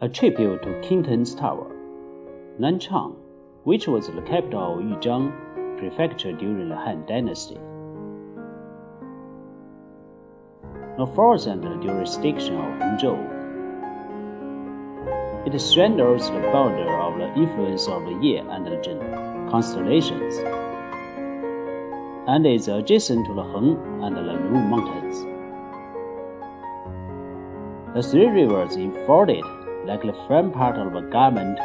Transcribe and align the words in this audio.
A 0.00 0.08
tribute 0.08 0.62
to 0.62 0.80
King 0.82 1.02
Teng's 1.02 1.34
tower. 1.34 1.70
Nanchang, 2.60 3.16
which 3.64 3.88
was 3.88 4.06
the 4.08 4.20
capital 4.22 4.78
of 4.78 4.84
Yujiang 4.84 5.78
Prefecture 5.78 6.32
during 6.32 6.68
the 6.68 6.76
Han 6.76 7.06
Dynasty. 7.06 7.58
Now 10.98 11.06
falls 11.06 11.46
under 11.46 11.70
the 11.70 11.82
jurisdiction 11.82 12.56
of 12.56 12.78
Hongzhou. 12.80 13.16
It 15.46 15.58
straddles 15.58 16.30
the 16.30 16.40
border 16.52 16.88
of 17.00 17.18
the 17.18 17.32
influence 17.34 17.88
of 17.88 18.04
the 18.04 18.18
Ye 18.22 18.36
and 18.36 18.66
the 18.66 18.76
Zhen 18.76 19.50
constellations, 19.50 20.36
and 22.28 22.46
is 22.46 22.68
adjacent 22.68 23.26
to 23.26 23.34
the 23.34 23.42
Heng 23.42 23.76
and 24.02 24.16
the 24.16 24.20
Lu 24.20 24.50
mountains. 24.50 25.26
The 27.94 28.02
three 28.02 28.26
rivers 28.26 28.74
enfold 28.74 29.30
it 29.30 29.44
like 29.86 30.02
the 30.02 30.16
front 30.26 30.52
part 30.52 30.76
of 30.76 30.96
a 30.96 31.02
garment, 31.02 31.60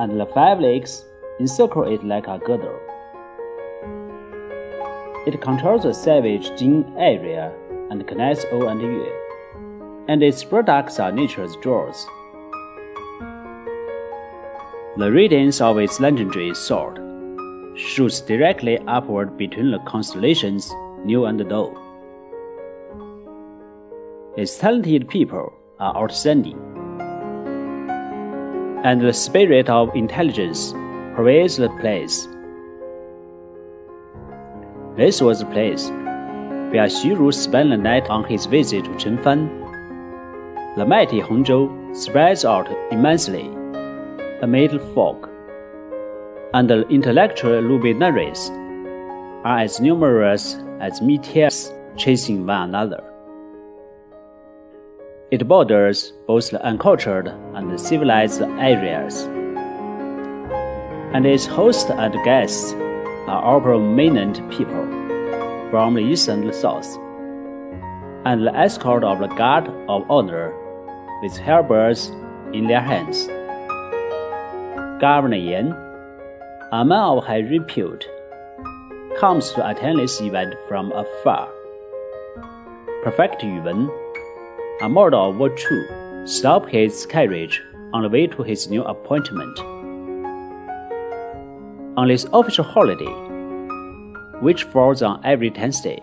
and 0.00 0.18
the 0.18 0.26
five 0.34 0.58
lakes 0.58 1.04
encircle 1.38 1.84
it 1.84 2.02
like 2.02 2.26
a 2.26 2.40
girdle. 2.44 2.80
It 5.24 5.40
controls 5.40 5.84
the 5.84 5.94
savage 5.94 6.50
Jing 6.58 6.92
area 6.98 7.52
and 7.90 8.04
connects 8.08 8.44
O 8.50 8.66
and 8.66 8.82
Yue, 8.82 9.12
and 10.08 10.20
its 10.20 10.42
products 10.42 10.98
are 10.98 11.12
nature's 11.12 11.54
jewels. 11.62 12.04
The 14.96 15.12
radiance 15.12 15.60
of 15.60 15.78
its 15.78 16.00
legendary 16.00 16.56
sword 16.56 16.98
shoots 17.78 18.20
directly 18.20 18.78
upward 18.88 19.36
between 19.36 19.70
the 19.70 19.78
constellations 19.86 20.72
Niu 21.04 21.26
and 21.26 21.48
Dou. 21.48 21.87
Its 24.38 24.56
talented 24.56 25.08
people 25.08 25.52
are 25.80 25.96
outstanding, 25.96 26.56
and 28.84 29.00
the 29.00 29.12
spirit 29.12 29.68
of 29.68 29.90
intelligence 29.96 30.74
pervades 31.16 31.56
the 31.56 31.68
place. 31.80 32.28
This 34.96 35.20
was 35.20 35.40
the 35.40 35.46
place 35.46 35.88
where 36.70 36.86
Xu 36.86 37.18
Ru 37.18 37.32
spent 37.32 37.70
the 37.70 37.76
night 37.76 38.08
on 38.10 38.22
his 38.22 38.46
visit 38.46 38.84
to 38.84 38.90
Chenfan. 38.90 39.48
The 40.76 40.86
mighty 40.86 41.20
Hongzhou 41.20 41.96
spreads 41.96 42.44
out 42.44 42.70
immensely 42.92 43.50
amid 44.40 44.80
fog, 44.94 45.28
and 46.54 46.70
the 46.70 46.86
intellectual 46.86 47.60
luminaries 47.60 48.50
are 49.42 49.58
as 49.58 49.80
numerous 49.80 50.58
as 50.78 51.02
meteors 51.02 51.72
chasing 51.96 52.46
one 52.46 52.68
another. 52.68 53.07
It 55.30 55.46
borders 55.46 56.14
both 56.26 56.48
the 56.48 56.64
uncultured 56.64 57.28
and 57.54 57.70
the 57.70 57.78
civilized 57.78 58.40
areas, 58.40 59.24
and 61.12 61.26
its 61.26 61.44
hosts 61.44 61.90
and 61.90 62.14
guests 62.24 62.72
are 63.26 63.42
all 63.42 63.60
prominent 63.60 64.36
people 64.50 64.86
from 65.70 65.92
the 65.92 66.00
east 66.00 66.28
and 66.28 66.48
the 66.48 66.52
south, 66.54 66.96
and 68.24 68.46
the 68.46 68.54
escort 68.56 69.04
of 69.04 69.18
the 69.18 69.26
guard 69.26 69.68
of 69.86 70.10
honor 70.10 70.54
with 71.20 71.36
halberds 71.36 72.08
in 72.54 72.66
their 72.66 72.80
hands. 72.80 73.26
Governor 74.98 75.36
Yan, 75.36 75.72
a 76.72 76.86
man 76.86 77.02
of 77.02 77.24
high 77.26 77.40
repute, 77.40 78.08
comes 79.18 79.50
to 79.52 79.68
attend 79.68 79.98
this 79.98 80.22
event 80.22 80.54
from 80.68 80.90
afar. 80.92 81.50
Prefect 83.02 83.42
Yu 83.42 83.60
a 84.80 84.88
model 84.88 85.30
of 85.30 85.36
virtue, 85.36 86.24
stopped 86.24 86.70
his 86.70 87.04
carriage 87.06 87.60
on 87.92 88.02
the 88.02 88.08
way 88.08 88.28
to 88.28 88.42
his 88.44 88.68
new 88.68 88.84
appointment. 88.84 89.58
On 91.98 92.06
this 92.06 92.26
official 92.32 92.62
holiday, 92.64 93.12
which 94.40 94.62
falls 94.64 95.02
on 95.02 95.20
every 95.24 95.50
Wednesday, 95.50 95.98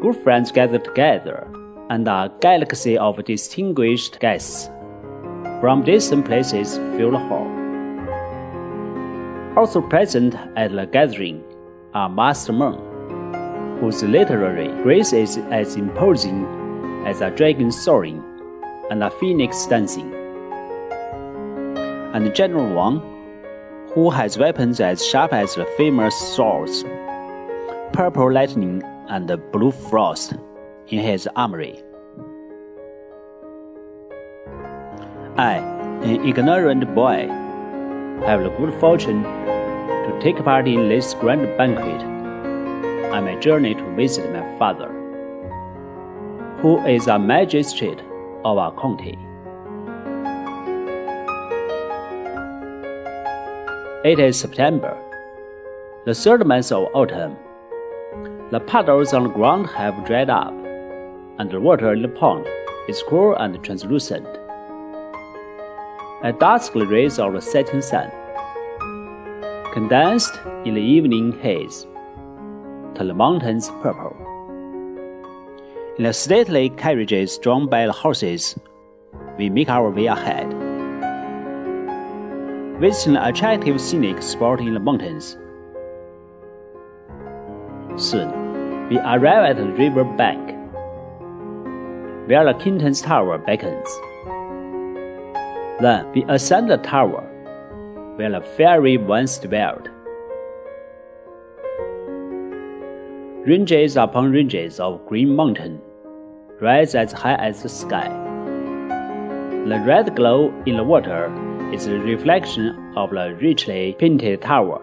good 0.00 0.16
friends 0.22 0.50
gather 0.50 0.78
together, 0.78 1.46
and 1.90 2.08
a 2.08 2.32
galaxy 2.40 2.96
of 2.96 3.22
distinguished 3.24 4.18
guests 4.18 4.70
from 5.60 5.84
distant 5.84 6.24
places 6.24 6.78
fill 6.96 7.10
the 7.10 7.18
hall. 7.18 7.46
Also 9.58 9.82
present 9.82 10.34
at 10.56 10.72
the 10.72 10.86
gathering 10.86 11.44
are 11.92 12.08
Master 12.08 12.54
Meng, 12.54 12.80
whose 13.80 14.02
literary 14.02 14.68
grace 14.82 15.12
is 15.12 15.36
as 15.50 15.76
imposing 15.76 16.46
as 17.06 17.20
a 17.20 17.30
dragon 17.30 17.70
soaring 17.70 18.20
and 18.90 19.02
a 19.04 19.10
phoenix 19.10 19.64
dancing. 19.66 20.12
And 22.12 22.34
General 22.34 22.74
Wang, 22.74 23.00
who 23.94 24.10
has 24.10 24.36
weapons 24.36 24.80
as 24.80 25.06
sharp 25.06 25.32
as 25.32 25.54
the 25.54 25.66
famous 25.76 26.16
swords, 26.16 26.84
purple 27.92 28.32
lightning 28.32 28.82
and 29.08 29.30
blue 29.52 29.70
frost 29.70 30.34
in 30.88 30.98
his 30.98 31.28
armory. 31.36 31.80
I, 35.36 35.58
an 36.02 36.26
ignorant 36.26 36.92
boy, 36.92 37.28
have 38.26 38.42
the 38.42 38.50
good 38.58 38.74
fortune 38.80 39.22
to 39.22 40.18
take 40.20 40.42
part 40.44 40.66
in 40.66 40.88
this 40.88 41.14
grand 41.14 41.56
banquet 41.56 42.02
on 43.12 43.24
my 43.24 43.36
journey 43.36 43.74
to 43.74 43.94
visit 43.94 44.32
my 44.32 44.58
father 44.58 44.95
who 46.60 46.78
is 46.86 47.06
a 47.06 47.18
magistrate 47.18 48.00
of 48.44 48.56
our 48.56 48.72
county. 48.80 49.18
It 54.04 54.18
is 54.18 54.38
September, 54.38 54.96
the 56.06 56.14
third 56.14 56.46
month 56.46 56.72
of 56.72 56.88
autumn. 56.94 57.36
The 58.50 58.60
puddles 58.60 59.12
on 59.12 59.24
the 59.24 59.28
ground 59.28 59.66
have 59.70 60.06
dried 60.06 60.30
up, 60.30 60.54
and 61.38 61.50
the 61.50 61.60
water 61.60 61.92
in 61.92 62.00
the 62.00 62.08
pond 62.08 62.46
is 62.88 63.02
cool 63.06 63.36
and 63.36 63.62
translucent. 63.62 64.26
A 66.22 66.32
dusk 66.32 66.74
rays 66.74 67.18
of 67.18 67.34
the 67.34 67.42
setting 67.42 67.82
sun, 67.82 68.10
condensed 69.74 70.40
in 70.64 70.74
the 70.74 70.80
evening 70.80 71.38
haze, 71.40 71.86
turn 72.94 73.08
the 73.08 73.14
mountains 73.14 73.68
purple. 73.82 74.16
In 75.98 76.04
the 76.04 76.12
stately 76.12 76.68
carriages 76.68 77.38
drawn 77.38 77.70
by 77.70 77.86
the 77.86 77.92
horses, 77.92 78.54
we 79.38 79.48
make 79.48 79.70
our 79.70 79.88
way 79.88 80.04
ahead. 80.04 80.46
Visiting 82.78 83.16
an 83.16 83.22
attractive 83.22 83.80
scenic 83.80 84.20
spot 84.20 84.60
in 84.60 84.74
the 84.74 84.80
mountains. 84.80 85.38
Soon, 87.96 88.90
we 88.90 88.98
arrive 88.98 89.48
at 89.48 89.56
the 89.56 89.64
river 89.64 90.04
bank, 90.04 90.50
where 92.28 92.44
the 92.44 92.52
King 92.62 92.78
Teng's 92.78 93.00
tower 93.00 93.38
beckons. 93.38 93.88
Then 95.80 96.12
we 96.12 96.26
ascend 96.28 96.68
the 96.68 96.76
tower, 96.76 97.22
where 98.16 98.32
the 98.32 98.42
fairy 98.42 98.98
once 98.98 99.38
dwelt. 99.38 99.88
Ranges 103.46 103.96
upon 103.96 104.32
ranges 104.32 104.78
of 104.78 105.06
green 105.06 105.34
mountain 105.34 105.80
rise 106.60 106.94
as 106.94 107.12
high 107.12 107.34
as 107.34 107.62
the 107.62 107.68
sky. 107.68 108.08
The 109.68 109.82
red 109.84 110.14
glow 110.16 110.54
in 110.64 110.76
the 110.76 110.84
water 110.84 111.30
is 111.72 111.86
a 111.86 111.98
reflection 111.98 112.94
of 112.96 113.10
the 113.10 113.36
richly 113.40 113.94
painted 113.98 114.42
tower 114.42 114.82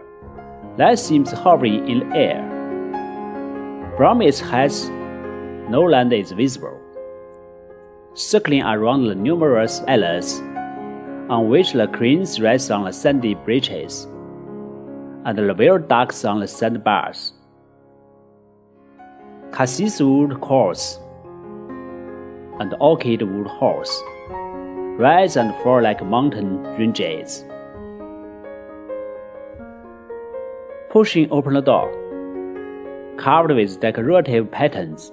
that 0.78 1.00
seems 1.00 1.32
hovering 1.32 1.88
in 1.88 2.10
the 2.10 2.16
air. 2.16 3.94
From 3.98 4.22
its 4.22 4.40
height, 4.40 4.74
no 5.70 5.84
land 5.84 6.14
is 6.14 6.32
visible. 6.32 6.80
Circling 8.14 8.64
around 8.64 9.06
the 9.08 9.16
numerous 9.16 9.82
islands 9.88 10.42
on 11.30 11.50
which 11.50 11.74
the 11.74 11.88
cranes 11.88 12.40
rest 12.40 12.70
on 12.70 12.84
the 12.86 12.92
sandy 12.92 13.34
beaches, 13.34 14.08
and 15.26 15.38
the 15.38 15.54
wild 15.54 15.88
ducks 15.88 16.26
on 16.26 16.40
the 16.40 16.48
sandbars. 16.48 17.34
Wood 20.00 20.42
course 20.42 21.00
and 22.64 22.74
orchid 22.80 23.22
wood 23.22 23.48
horse, 23.48 23.94
rise 24.98 25.36
and 25.36 25.54
fall 25.62 25.82
like 25.82 26.04
mountain 26.06 26.64
ranges. 26.78 27.44
Pushing 30.90 31.30
open 31.30 31.56
the 31.56 31.62
door, 31.62 31.90
carved 33.18 33.52
with 33.52 33.82
decorative 33.82 34.50
patterns, 34.50 35.12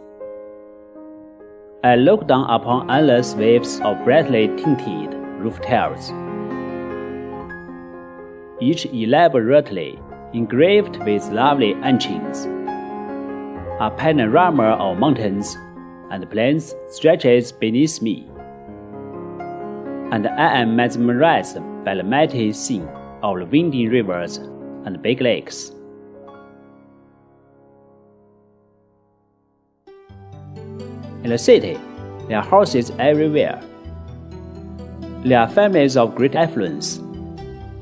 I 1.82 1.97
look 1.97 2.29
down 2.29 2.49
upon 2.49 2.88
endless 2.88 3.35
waves 3.35 3.81
of 3.81 4.05
brightly 4.05 4.46
tinted 4.56 5.14
roof 5.43 5.61
tiles, 5.61 6.12
each 8.61 8.87
elaborately 8.87 9.99
engraved 10.35 11.03
with 11.05 11.26
lovely 11.31 11.75
etchings. 11.82 12.46
A 13.81 13.91
panorama 13.96 14.76
of 14.87 14.99
mountains 14.99 15.56
and 16.11 16.29
plains 16.31 16.75
stretches 16.89 17.53
beneath 17.53 18.03
me. 18.03 18.27
And 20.12 20.27
I 20.27 20.61
am 20.61 20.75
mesmerized 20.75 21.59
by 21.85 21.95
the 21.95 22.03
mighty 22.03 22.53
scene 22.53 22.89
of 23.23 23.39
the 23.39 23.47
winding 23.47 23.89
rivers 23.89 24.39
and 24.39 25.01
big 25.03 25.21
lakes. 25.21 25.73
In 31.23 31.31
the 31.31 31.39
city, 31.39 31.79
there 32.29 32.39
are 32.39 32.45
houses 32.45 32.91
everywhere. 32.99 33.61
There 35.25 35.39
are 35.39 35.49
families 35.49 35.97
of 35.97 36.15
great 36.15 36.35
affluence, 36.35 36.99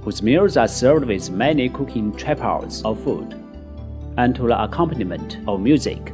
whose 0.02 0.22
meals 0.22 0.56
are 0.56 0.68
served 0.68 1.04
with 1.04 1.30
many 1.30 1.68
cooking 1.68 2.14
tripods 2.16 2.82
of 2.82 3.02
food, 3.02 3.34
and 4.16 4.34
to 4.34 4.48
the 4.48 4.62
accompaniment 4.62 5.38
of 5.46 5.60
music. 5.60 6.12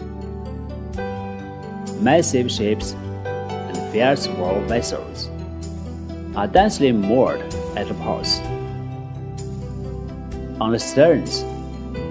Massive 2.01 2.51
ships 2.51 2.93
and 3.25 3.93
fierce 3.93 4.29
war 4.29 4.61
vessels 4.63 5.31
are 6.37 6.47
densely 6.47 6.93
moored 6.93 7.41
at 7.77 7.89
the 7.89 7.95
ports. 7.95 8.41
On 10.61 10.73
the 10.73 10.79
sterns 10.79 11.45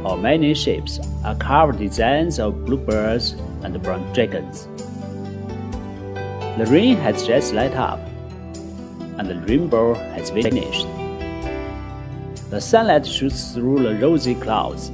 of 0.05 0.21
many 0.21 0.53
ships 0.53 0.99
are 1.23 1.35
carved 1.35 1.79
designs 1.79 2.39
of 2.39 2.65
bluebirds 2.65 3.31
and 3.63 3.81
brown 3.81 4.11
dragons. 4.13 4.67
The 6.57 6.65
rain 6.67 6.97
has 6.97 7.25
just 7.25 7.53
let 7.53 7.73
up, 7.73 7.99
and 9.17 9.27
the 9.27 9.35
rainbow 9.47 9.95
has 9.95 10.29
vanished. 10.29 10.87
The 12.49 12.61
sunlight 12.61 13.05
shoots 13.07 13.53
through 13.53 13.83
the 13.83 13.95
rosy 13.95 14.35
clouds. 14.35 14.91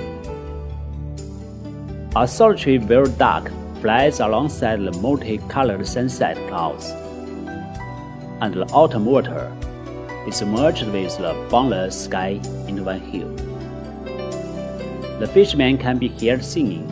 A 2.16 2.28
solitary 2.28 2.78
very 2.78 3.10
dark 3.12 3.52
flies 3.82 4.20
alongside 4.20 4.80
the 4.82 4.92
multicolored 5.00 5.88
sunset 5.88 6.38
clouds, 6.48 6.92
and 8.42 8.54
the 8.54 8.66
autumn 8.74 9.06
water 9.06 9.52
is 10.28 10.42
merged 10.44 10.86
with 10.88 11.18
the 11.18 11.48
boundless 11.50 12.06
sky 12.06 12.40
in 12.68 12.84
one 12.86 13.02
hue. 13.02 13.36
The 15.20 15.28
fishermen 15.34 15.78
can 15.78 15.98
be 15.98 16.08
heard 16.08 16.44
singing 16.44 16.88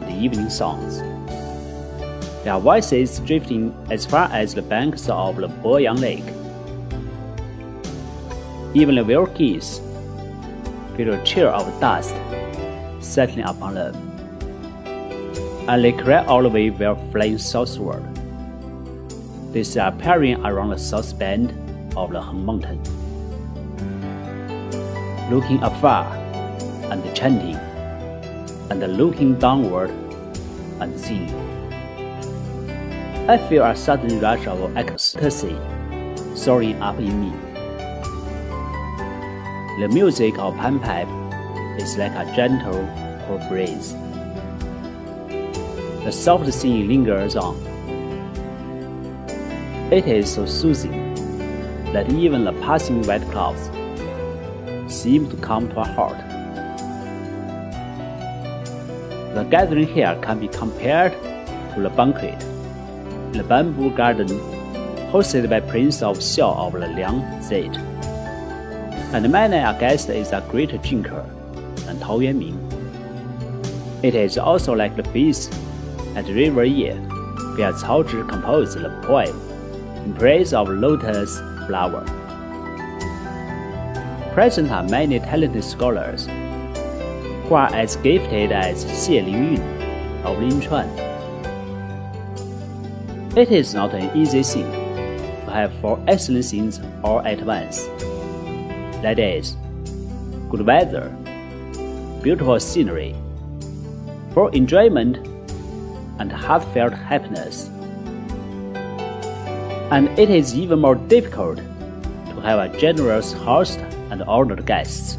the 0.00 0.12
evening 0.12 0.50
songs 0.50 1.02
their 2.44 2.58
voices 2.58 3.20
drifting 3.20 3.72
as 3.90 4.04
far 4.04 4.28
as 4.32 4.54
the 4.54 4.62
banks 4.62 5.08
of 5.08 5.36
the 5.36 5.48
Poyang 5.48 6.00
Lake. 6.00 6.26
Even 8.74 8.96
the 8.96 9.04
wild 9.04 9.34
geese 9.36 9.80
feel 10.96 11.14
a 11.14 11.24
chill 11.24 11.48
of 11.48 11.80
dust 11.80 12.16
settling 12.98 13.44
upon 13.44 13.74
them, 13.74 14.11
and 15.72 15.82
they 15.82 15.92
cry 15.92 16.22
all 16.26 16.42
the 16.42 16.50
way 16.50 16.68
while 16.68 16.96
flying 17.10 17.38
southward. 17.38 18.04
They 19.54 19.64
are 19.80 19.88
appearing 19.88 20.44
around 20.44 20.68
the 20.68 20.76
south 20.76 21.18
bend 21.18 21.48
of 21.96 22.10
the 22.10 22.20
Heng 22.20 22.44
Mountain, 22.44 22.78
looking 25.30 25.62
afar 25.62 26.04
and 26.92 27.16
chanting, 27.16 27.56
and 28.68 28.96
looking 28.98 29.38
downward 29.38 29.88
and 30.80 31.00
singing. 31.00 31.40
I 33.26 33.38
feel 33.48 33.64
a 33.64 33.74
sudden 33.74 34.20
rush 34.20 34.46
of 34.46 34.76
ecstasy 34.76 35.56
soaring 36.34 36.82
up 36.82 36.98
in 36.98 37.18
me. 37.18 37.32
The 39.80 39.88
music 39.88 40.38
of 40.38 40.54
pan 40.58 40.80
pipe 40.80 41.08
is 41.80 41.96
like 41.96 42.12
a 42.12 42.30
gentle 42.36 42.86
cool 43.26 43.38
breeze. 43.48 43.94
The 46.04 46.12
soft 46.12 46.52
singing 46.52 46.88
lingers 46.88 47.36
on. 47.36 47.56
It 49.90 50.06
is 50.06 50.32
so 50.32 50.46
soothing 50.46 51.14
that 51.92 52.10
even 52.12 52.44
the 52.44 52.52
passing 52.64 53.02
white 53.02 53.22
clouds 53.30 53.70
seem 54.92 55.28
to 55.30 55.36
come 55.36 55.68
to 55.68 55.80
a 55.80 55.84
halt. 55.84 56.18
The 59.34 59.44
gathering 59.50 59.86
here 59.86 60.18
can 60.22 60.40
be 60.40 60.48
compared 60.48 61.12
to 61.74 61.80
the 61.82 61.90
banquet 61.90 62.42
the 63.32 63.42
bamboo 63.42 63.90
garden 63.96 64.28
hosted 65.10 65.48
by 65.48 65.60
Prince 65.60 66.02
of 66.02 66.18
Xiao 66.18 66.54
of 66.54 66.72
the 66.74 66.86
Liang 66.88 67.42
state. 67.42 67.74
And 69.14 69.30
many 69.30 69.56
a 69.56 69.76
guest 69.78 70.10
is 70.10 70.32
a 70.32 70.44
great 70.50 70.70
drinker, 70.82 71.24
and 71.88 72.00
Tao 72.00 72.18
Yuanming. 72.18 72.58
It 74.02 74.14
is 74.14 74.36
also 74.36 74.74
like 74.74 74.96
the 74.96 75.02
bees 75.14 75.48
at 76.16 76.26
River 76.28 76.64
Ye, 76.64 76.92
Zhi 77.56 78.28
composed 78.28 78.78
the 78.78 78.90
poem 79.02 79.36
in 80.04 80.14
praise 80.14 80.52
of 80.52 80.68
lotus 80.68 81.38
flower. 81.66 82.04
Present 84.32 84.70
are 84.70 84.82
many 84.84 85.18
talented 85.20 85.62
scholars 85.62 86.26
who 86.26 87.54
are 87.54 87.74
as 87.74 87.96
gifted 87.96 88.52
as 88.52 88.84
Xie 88.84 89.22
Lingyun 89.22 90.24
of 90.24 90.38
Linchuan 90.38 91.12
it 93.34 93.50
is 93.50 93.72
not 93.72 93.94
an 93.94 94.14
easy 94.14 94.42
thing 94.42 94.70
to 94.70 95.50
have 95.50 95.72
four 95.80 95.98
excellent 96.06 96.44
things 96.44 96.80
all 97.02 97.20
at 97.20 97.40
once. 97.42 97.86
That 99.00 99.18
is, 99.18 99.56
good 100.50 100.66
weather, 100.66 101.08
beautiful 102.22 102.60
scenery, 102.60 103.16
for 104.34 104.52
enjoyment, 104.52 105.26
and 106.18 106.30
heartfelt 106.32 106.92
happiness. 106.92 107.68
And 109.90 110.08
it 110.18 110.30
is 110.30 110.54
even 110.54 110.80
more 110.80 110.94
difficult 110.94 111.58
to 111.58 112.40
have 112.42 112.58
a 112.58 112.78
generous 112.78 113.32
host 113.32 113.78
and 114.10 114.22
honored 114.22 114.64
guests. 114.66 115.18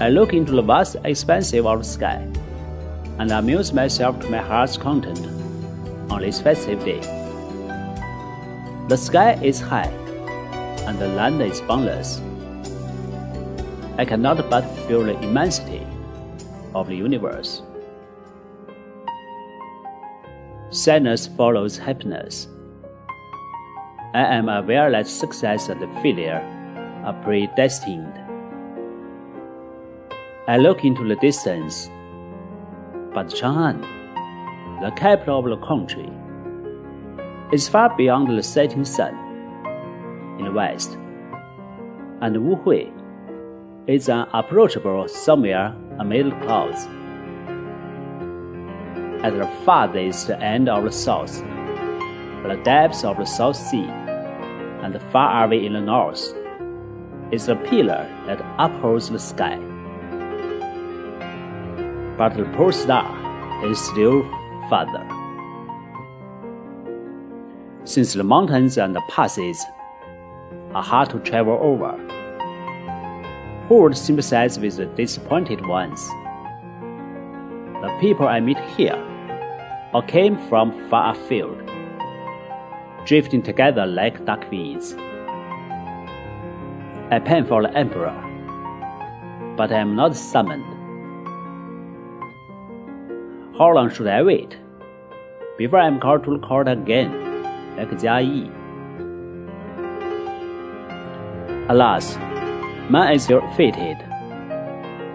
I 0.00 0.08
look 0.08 0.32
into 0.32 0.52
the 0.52 0.62
vast 0.62 0.96
expanse 1.04 1.52
of 1.52 1.64
the 1.64 1.82
sky 1.82 2.26
and 3.18 3.30
amuse 3.30 3.72
myself 3.72 4.18
to 4.20 4.28
my 4.28 4.38
heart's 4.38 4.76
content 4.76 5.24
on 6.10 6.20
this 6.20 6.40
festive 6.40 6.84
day. 6.84 7.00
The 8.88 8.96
sky 8.96 9.34
is 9.42 9.60
high, 9.60 9.92
and 10.86 10.98
the 10.98 11.08
land 11.08 11.40
is 11.40 11.60
boundless. 11.60 12.20
I 13.96 14.04
cannot 14.04 14.50
but 14.50 14.62
feel 14.86 15.04
the 15.04 15.18
immensity 15.20 15.86
of 16.74 16.88
the 16.88 16.96
universe. 16.96 17.62
Sadness 20.74 21.28
follows 21.28 21.78
happiness. 21.78 22.48
I 24.12 24.24
am 24.34 24.48
aware 24.48 24.90
that 24.90 25.06
success 25.06 25.68
and 25.68 25.80
failure 26.02 26.42
are 27.04 27.14
predestined. 27.22 28.12
I 30.48 30.58
look 30.58 30.84
into 30.84 31.06
the 31.06 31.16
distance, 31.16 31.88
but 33.14 33.28
Chang'an 33.28 33.86
the 34.80 34.90
capital 34.90 35.38
of 35.38 35.44
the 35.44 35.64
country, 35.64 36.10
is 37.52 37.68
far 37.68 37.96
beyond 37.96 38.36
the 38.36 38.42
setting 38.42 38.84
sun 38.84 39.14
in 40.38 40.46
the 40.46 40.52
west, 40.52 40.94
and 42.20 42.34
Wuhui 42.36 42.92
is 43.86 44.08
unapproachable 44.08 45.06
somewhere 45.06 45.74
amid 46.00 46.26
the 46.26 46.40
clouds. 46.44 46.88
At 49.24 49.32
the 49.32 49.46
farthest 49.64 50.28
end 50.28 50.68
of 50.68 50.84
the 50.84 50.92
south, 50.92 51.40
the 52.42 52.60
depths 52.62 53.04
of 53.04 53.16
the 53.16 53.24
South 53.24 53.56
Sea, 53.56 53.86
and 53.88 55.00
far 55.10 55.46
away 55.46 55.64
in 55.64 55.72
the 55.72 55.80
north, 55.80 56.34
is 57.32 57.48
a 57.48 57.56
pillar 57.56 58.06
that 58.26 58.44
upholds 58.58 59.08
the 59.08 59.18
sky. 59.18 59.56
But 62.18 62.36
the 62.36 62.44
pole 62.54 62.70
star 62.70 63.64
is 63.64 63.80
still 63.80 64.24
farther. 64.68 65.08
Since 67.84 68.12
the 68.12 68.24
mountains 68.24 68.76
and 68.76 68.94
the 68.94 69.02
passes 69.08 69.64
are 70.74 70.82
hard 70.82 71.08
to 71.08 71.18
travel 71.20 71.58
over, 71.62 71.96
who 73.68 73.84
would 73.84 73.96
sympathize 73.96 74.58
with 74.58 74.76
the 74.76 74.84
disappointed 74.84 75.64
ones? 75.64 76.06
The 77.80 77.96
people 78.02 78.28
I 78.28 78.40
meet 78.40 78.58
here 78.76 79.12
all 79.94 80.02
came 80.02 80.36
from 80.48 80.72
far 80.90 81.12
afield, 81.14 81.56
drifting 83.06 83.40
together 83.40 83.86
like 83.86 84.24
duckweeds. 84.24 84.98
I 87.12 87.20
pen 87.20 87.46
for 87.46 87.62
the 87.62 87.72
emperor, 87.76 88.16
but 89.56 89.70
I 89.70 89.78
am 89.78 89.94
not 89.94 90.16
summoned. 90.16 90.64
How 93.56 93.72
long 93.72 93.88
should 93.88 94.08
I 94.08 94.20
wait 94.22 94.58
before 95.58 95.78
I 95.78 95.86
am 95.86 96.00
called 96.00 96.24
to 96.24 96.40
court 96.40 96.66
again, 96.66 97.12
like 97.76 97.90
Jia 97.90 98.20
Yi? 98.26 98.50
Alas, 101.68 102.16
man 102.90 103.12
is 103.14 103.30
ill 103.30 103.48
fated, 103.52 103.98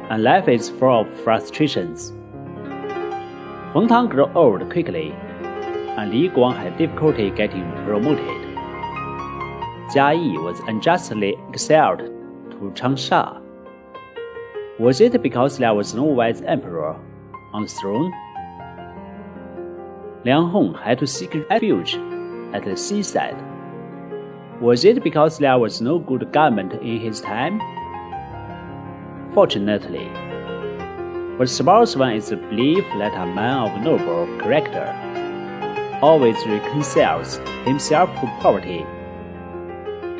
and 0.09 0.23
life 0.23 0.47
is 0.47 0.69
full 0.69 1.01
of 1.01 1.19
frustrations. 1.25 2.13
Feng 3.71 3.87
Tang 3.87 4.07
grew 4.07 4.25
old 4.33 4.67
quickly, 4.71 5.11
and 5.95 6.11
Li 6.11 6.27
Guang 6.27 6.55
had 6.55 6.75
difficulty 6.79 7.29
getting 7.29 7.71
promoted. 7.85 8.41
Jia 9.93 10.15
Yi 10.17 10.39
was 10.39 10.59
unjustly 10.61 11.35
exiled 11.49 11.99
to 11.99 12.71
Changsha. 12.73 13.39
Was 14.79 15.01
it 15.01 15.21
because 15.21 15.59
there 15.59 15.75
was 15.75 15.93
no 15.93 16.03
wise 16.03 16.41
emperor 16.41 16.95
on 17.53 17.61
the 17.61 17.67
throne? 17.67 18.11
Liang 20.25 20.49
Hong 20.49 20.73
had 20.73 20.97
to 20.97 21.05
seek 21.05 21.35
refuge 21.51 21.93
at 22.53 22.63
the 22.63 22.75
seaside. 22.75 23.37
Was 24.59 24.83
it 24.83 25.03
because 25.03 25.37
there 25.37 25.59
was 25.59 25.79
no 25.79 25.99
good 25.99 26.31
government 26.33 26.73
in 26.73 26.99
his 26.99 27.21
time? 27.21 27.61
Fortunately, 29.31 30.09
spoils 31.47 31.95
one 31.95 32.15
is 32.15 32.29
belief 32.29 32.83
that 32.97 33.13
a 33.13 33.25
man 33.25 33.69
of 33.69 33.81
noble 33.81 34.27
character 34.39 34.93
always 36.01 36.35
reconciles 36.45 37.37
himself 37.63 38.09
to 38.19 38.27
poverty, 38.41 38.85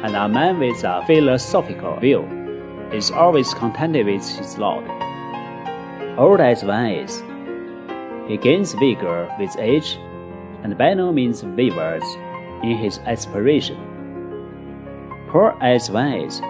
and 0.04 0.16
a 0.16 0.30
man 0.30 0.60
with 0.60 0.84
a 0.84 1.04
philosophical 1.06 1.98
view 2.00 2.24
is 2.94 3.12
always 3.12 3.54
contented 3.54 4.06
with 4.06 4.26
his 4.30 4.58
lot. 4.58 4.84
Old 6.18 6.40
as 6.40 6.64
one 6.64 6.86
is, 6.86 7.22
he 8.30 8.38
gains 8.38 8.74
vigor 8.74 9.30
with 9.40 9.56
age 9.60 9.98
and 10.64 10.78
by 10.78 10.94
no 10.94 11.12
means 11.12 11.44
wavers 11.44 12.04
in 12.64 12.78
his 12.78 13.00
aspiration. 13.00 13.78
Poor 15.30 15.58
as 15.62 15.90
one 15.90 16.14
is, 16.14 16.42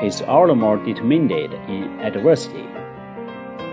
he 0.00 0.06
is 0.06 0.22
all 0.22 0.46
the 0.46 0.54
more 0.54 0.76
determined 0.76 1.32
in 1.32 2.00
adversity, 2.00 2.66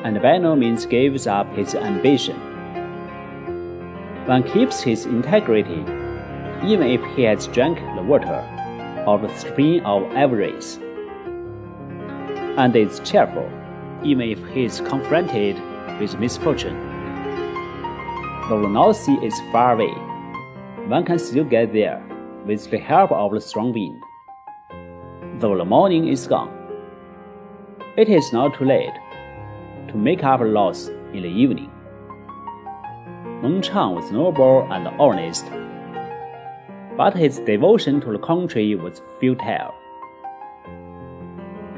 and 0.03 0.21
by 0.21 0.37
no 0.37 0.55
means 0.55 0.85
gives 0.85 1.27
up 1.27 1.47
his 1.55 1.75
ambition. 1.75 2.39
One 4.25 4.43
keeps 4.43 4.81
his 4.81 5.05
integrity, 5.05 5.81
even 6.65 6.87
if 6.87 7.03
he 7.15 7.23
has 7.23 7.47
drank 7.47 7.79
the 7.95 8.01
water 8.01 8.41
of 9.05 9.21
the 9.21 9.35
spring 9.35 9.81
of 9.81 10.03
avarice, 10.13 10.77
and 12.57 12.75
is 12.75 12.99
cheerful, 13.01 13.49
even 14.03 14.29
if 14.29 14.39
he 14.47 14.65
is 14.65 14.81
confronted 14.81 15.55
with 15.99 16.19
misfortune. 16.19 16.77
Though 18.49 18.61
the 18.61 18.67
North 18.67 18.97
Sea 18.97 19.17
is 19.23 19.39
far 19.51 19.73
away, 19.73 19.93
one 20.87 21.05
can 21.05 21.19
still 21.19 21.45
get 21.45 21.73
there 21.73 22.03
with 22.45 22.69
the 22.69 22.77
help 22.77 23.11
of 23.11 23.31
the 23.33 23.41
strong 23.41 23.71
wind. 23.71 24.01
Though 25.39 25.57
the 25.57 25.65
morning 25.65 26.07
is 26.07 26.27
gone, 26.27 26.51
it 27.97 28.09
is 28.09 28.33
not 28.33 28.55
too 28.55 28.65
late 28.65 28.93
to 29.91 29.97
make 29.97 30.23
up 30.23 30.41
a 30.41 30.45
loss 30.45 30.87
in 31.13 31.23
the 31.23 31.29
evening. 31.29 31.69
Meng 33.41 33.61
Chang 33.61 33.95
was 33.95 34.11
noble 34.11 34.67
and 34.71 34.87
honest, 34.99 35.45
but 36.95 37.15
his 37.15 37.39
devotion 37.39 37.99
to 38.01 38.11
the 38.11 38.19
country 38.19 38.75
was 38.75 39.01
futile. 39.19 39.73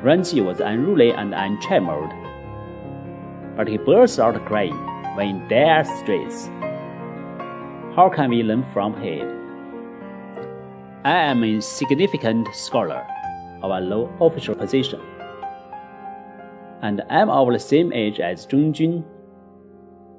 Ji 0.03 0.41
was 0.41 0.59
unruly 0.59 1.11
and 1.11 1.33
untrammeled, 1.33 2.11
but 3.55 3.67
he 3.67 3.77
burst 3.77 4.19
out 4.19 4.45
crying 4.45 4.77
when 5.15 5.29
in 5.29 5.47
dire 5.47 5.85
straits. 5.85 6.49
How 7.95 8.11
can 8.13 8.29
we 8.29 8.43
learn 8.43 8.65
from 8.73 8.99
him? 9.01 9.27
I 11.05 11.17
am 11.17 11.43
a 11.43 11.61
significant 11.61 12.53
scholar 12.53 13.05
of 13.61 13.71
a 13.71 13.79
low 13.79 14.11
official 14.19 14.55
position, 14.55 14.99
and 16.83 17.01
am 17.09 17.29
of 17.29 17.51
the 17.51 17.59
same 17.59 17.91
age 17.91 18.19
as 18.19 18.45
Zheng 18.45 18.73
Jun. 18.73 19.03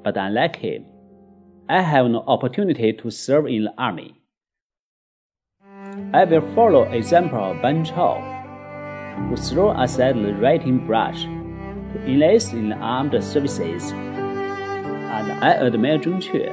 But 0.02 0.16
unlike 0.16 0.56
him, 0.56 0.86
I 1.68 1.80
have 1.82 2.06
no 2.06 2.24
opportunity 2.26 2.92
to 2.94 3.10
serve 3.10 3.46
in 3.46 3.64
the 3.64 3.74
army. 3.78 4.14
I 6.12 6.24
will 6.24 6.42
follow 6.54 6.82
example 6.84 7.38
of 7.38 7.62
Ban 7.62 7.84
Chao, 7.84 8.16
who 9.28 9.36
threw 9.36 9.70
aside 9.70 10.16
the 10.16 10.34
writing 10.34 10.86
brush 10.86 11.22
to 11.22 12.04
enlist 12.06 12.52
in 12.52 12.70
the 12.70 12.76
armed 12.76 13.22
services 13.22 13.92
and 15.14 15.44
I 15.44 15.50
admire 15.66 15.98
Zheng 15.98 16.20
Jue, 16.20 16.50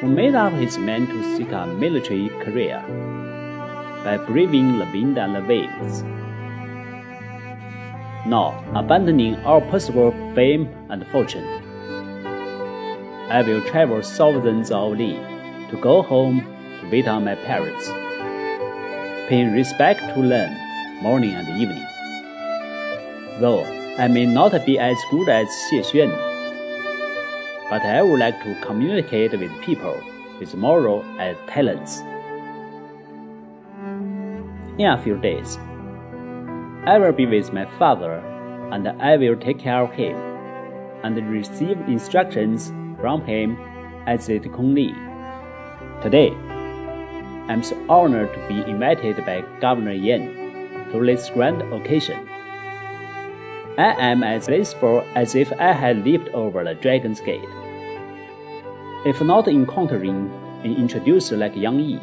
who 0.00 0.08
made 0.08 0.34
up 0.34 0.52
his 0.52 0.76
mind 0.76 1.08
to 1.08 1.36
seek 1.36 1.52
a 1.52 1.66
military 1.66 2.28
career 2.44 2.82
by 4.04 4.16
braving 4.18 4.78
the 4.78 4.88
wind 4.92 5.18
and 5.18 5.34
the 5.34 5.42
waves. 5.52 6.02
Now, 8.26 8.62
abandoning 8.74 9.36
all 9.44 9.60
possible 9.60 10.12
fame 10.34 10.68
and 10.90 11.06
fortune, 11.08 11.46
I 13.30 13.42
will 13.42 13.62
travel 13.62 14.02
thousands 14.02 14.70
of 14.70 14.92
li 14.92 15.14
to 15.70 15.78
go 15.80 16.02
home 16.02 16.40
to 16.80 16.90
wait 16.90 17.06
on 17.06 17.24
my 17.24 17.34
parents, 17.34 17.88
paying 19.28 19.52
respect 19.52 20.00
to 20.14 20.28
them 20.28 20.50
morning 21.02 21.34
and 21.34 21.48
evening. 21.60 21.86
Though 23.40 23.64
I 23.98 24.08
may 24.08 24.26
not 24.26 24.64
be 24.66 24.78
as 24.78 24.96
good 25.10 25.28
as 25.28 25.46
Xie 25.70 25.84
Xuan, 25.84 26.10
but 27.70 27.82
I 27.82 28.02
would 28.02 28.18
like 28.18 28.42
to 28.44 28.54
communicate 28.62 29.38
with 29.38 29.52
people 29.60 29.96
with 30.40 30.54
moral 30.54 31.02
and 31.18 31.36
talents. 31.46 32.00
In 34.78 34.86
a 34.86 35.00
few 35.02 35.16
days, 35.18 35.58
I 36.86 36.98
will 36.98 37.12
be 37.12 37.26
with 37.26 37.52
my 37.52 37.66
father 37.78 38.14
and 38.72 38.88
I 38.88 39.16
will 39.16 39.36
take 39.36 39.58
care 39.58 39.82
of 39.82 39.92
him 39.92 40.16
and 41.02 41.16
receive 41.28 41.78
instructions 41.88 42.72
from 43.00 43.24
him 43.24 43.58
as 44.06 44.26
the 44.26 44.38
Kong 44.38 44.74
Li. 44.74 44.94
Today, 46.02 46.30
I'm 47.48 47.62
so 47.62 47.76
honored 47.88 48.32
to 48.32 48.48
be 48.48 48.70
invited 48.70 49.16
by 49.26 49.44
Governor 49.60 49.92
Yan 49.92 50.90
to 50.92 51.04
this 51.04 51.28
grand 51.30 51.62
occasion. 51.72 52.28
I 53.76 53.94
am 53.98 54.22
as 54.22 54.46
blissful 54.46 55.04
as 55.14 55.34
if 55.34 55.52
I 55.52 55.72
had 55.72 56.04
leaped 56.04 56.28
over 56.28 56.64
the 56.64 56.74
Dragon's 56.74 57.20
Gate. 57.20 57.48
If 59.04 59.20
not 59.20 59.48
encountering 59.48 60.30
an 60.64 60.76
introducer 60.76 61.36
like 61.36 61.56
Yang 61.56 61.80
Yi, 61.80 62.00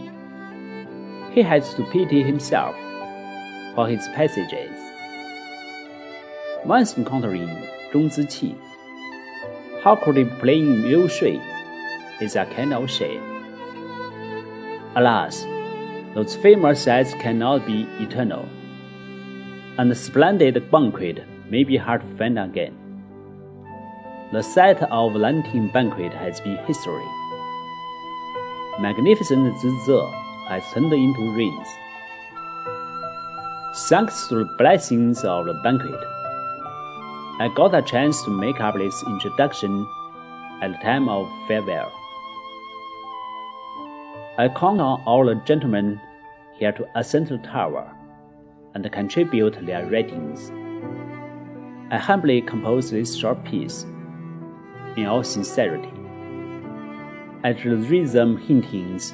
he 1.34 1.42
has 1.42 1.74
to 1.76 1.84
pity 1.86 2.22
himself 2.24 2.76
for 3.76 3.88
his 3.88 4.08
passages. 4.10 4.76
Once 6.66 6.98
encountering 6.98 7.48
Zhong 7.92 8.10
Ziqi, 8.10 8.58
how 9.84 9.96
could 9.96 10.18
he 10.18 10.26
playing 10.26 10.82
Liu 10.82 11.08
Shui 11.08 11.40
is 12.22 12.36
a 12.36 12.46
kind 12.46 12.74
of 12.74 12.90
shame. 12.90 13.22
Alas, 14.96 15.46
those 16.14 16.36
famous 16.36 16.84
sights 16.84 17.14
cannot 17.16 17.66
be 17.66 17.88
eternal, 18.00 18.48
and 19.78 19.92
the 19.92 19.96
splendid 19.96 20.72
banquet 20.72 21.24
may 21.50 21.64
be 21.64 21.76
hard 21.76 22.02
to 22.02 22.18
find 22.18 22.40
again. 22.40 22.74
The 24.32 24.42
site 24.42 24.82
of 24.84 25.16
Lanting 25.16 25.70
banquet 25.74 26.14
has 26.14 26.40
been 26.40 26.58
history. 26.66 27.06
Magnificent 28.80 29.60
Zizi 29.60 30.02
has 30.48 30.64
turned 30.74 30.94
into 30.94 31.36
rains. 31.36 31.68
Thanks 33.76 34.30
to 34.30 34.36
the 34.36 34.46
blessings 34.58 35.26
of 35.26 35.48
the 35.48 35.54
banquet, 35.56 36.02
I 37.42 37.52
got 37.54 37.76
a 37.76 37.82
chance 37.82 38.24
to 38.24 38.30
make 38.30 38.62
up 38.62 38.76
this 38.76 39.04
introduction 39.04 39.86
at 40.62 40.72
the 40.72 40.78
time 40.78 41.10
of 41.10 41.28
farewell. 41.46 41.92
I 44.38 44.48
count 44.48 44.80
on 44.80 45.04
all 45.06 45.26
the 45.26 45.36
gentlemen 45.44 46.00
here 46.54 46.72
to 46.72 46.88
ascend 46.98 47.28
the 47.28 47.38
tower 47.40 47.94
and 48.76 48.90
contribute 48.94 49.66
their 49.66 49.86
writings. 49.88 50.54
I 51.92 51.98
humbly 51.98 52.44
compose 52.44 52.92
this 52.92 53.14
short 53.14 53.44
piece 53.44 53.84
in 54.96 55.06
all 55.06 55.22
sincerity. 55.26 55.92
At 57.44 57.58
the 57.58 57.76
rhythm 57.76 58.38
hintings 58.38 59.14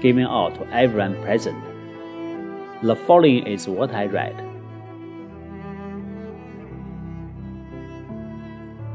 given 0.00 0.26
out 0.26 0.56
to 0.56 0.66
everyone 0.74 1.22
present, 1.22 1.75
the 2.86 2.96
following 2.96 3.46
is 3.46 3.68
what 3.68 3.92
I 3.92 4.06
read. 4.06 4.36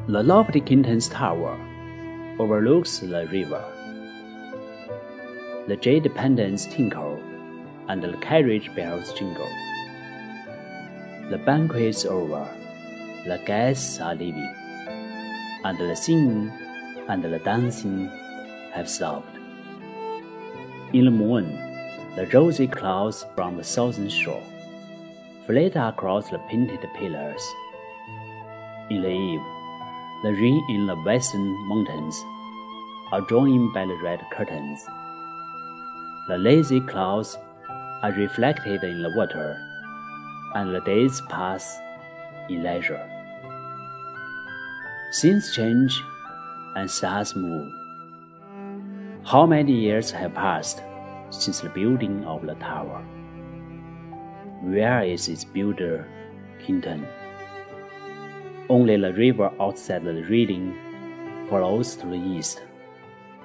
The 0.08 0.24
lofty 0.24 0.62
King 0.62 0.84
Teng's 0.84 1.10
tower 1.10 1.60
overlooks 2.40 3.00
the 3.00 3.28
river. 3.28 3.64
The 5.68 5.76
jade 5.76 6.10
pendants 6.16 6.66
tinkle, 6.66 7.20
and 7.88 8.02
the 8.02 8.18
carriage 8.18 8.74
bells 8.76 9.14
jingle. 9.14 9.50
The 11.30 11.38
banquet's 11.38 12.06
over, 12.06 12.48
the 13.26 13.40
guests 13.46 14.00
are 14.00 14.16
leaving 14.16 14.56
and 15.64 15.78
the 15.78 15.96
singing 15.96 16.52
and 17.08 17.24
the 17.24 17.40
dancing 17.40 18.10
have 18.74 18.90
stopped. 18.90 19.36
In 20.94 21.06
the 21.06 21.12
moon, 21.12 21.71
the 22.16 22.26
rosy 22.34 22.68
clouds 22.68 23.26
from 23.36 23.58
the 23.58 23.64
southern 23.64 24.10
shore 24.10 24.44
flit 25.46 25.76
across 25.76 26.30
the 26.30 26.40
painted 26.50 26.86
pillars. 26.96 27.42
In 28.90 29.02
the 29.02 29.10
eve, 29.10 29.42
The 30.24 30.34
rain 30.34 30.64
in 30.70 30.86
the 30.86 30.96
western 30.98 31.48
mountains 31.68 32.24
are 33.12 33.22
drawn 33.22 33.48
in 33.50 33.74
by 33.74 33.88
the 33.88 33.98
red 34.04 34.22
curtains. 34.32 34.86
The 36.28 36.38
lazy 36.38 36.80
clouds 36.80 37.40
are 38.04 38.12
reflected 38.12 38.84
in 38.84 39.02
the 39.02 39.10
water, 39.16 39.58
and 40.54 40.76
the 40.76 40.82
days 40.82 41.20
pass 41.28 41.76
in 42.50 42.62
leisure. 42.62 43.02
Things 45.20 45.56
change 45.56 46.00
and 46.76 46.90
stars 46.90 47.36
move. 47.36 47.74
How 49.26 49.48
many 49.48 49.74
years 49.74 50.12
have 50.12 50.36
passed 50.36 50.84
since 51.32 51.62
the 51.62 51.70
building 51.70 52.24
of 52.26 52.46
the 52.46 52.56
tower? 52.56 53.02
Where 54.62 55.04
is 55.04 55.28
its 55.28 55.44
builder, 55.44 56.08
King 56.64 56.82
Teng? 56.82 57.08
Only 58.70 58.98
the 58.98 59.14
river 59.14 59.52
outside 59.60 60.04
the 60.04 60.24
reading 60.30 60.78
flows 61.50 61.96
to 61.96 62.06
the 62.06 62.16
east 62.16 62.62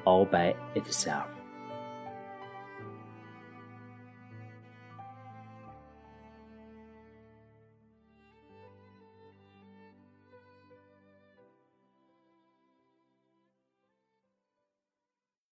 all 0.05 0.25
by 0.25 0.55
itself. 0.75 1.36